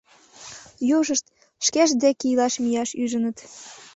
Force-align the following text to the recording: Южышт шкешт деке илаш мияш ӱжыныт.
Южышт 0.97 1.25
шкешт 1.65 1.95
деке 2.03 2.25
илаш 2.31 2.53
мияш 2.63 2.89
ӱжыныт. 3.03 3.37